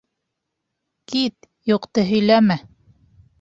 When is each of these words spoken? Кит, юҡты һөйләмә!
Кит, 1.13 1.47
юҡты 1.73 2.05
һөйләмә! 2.09 2.59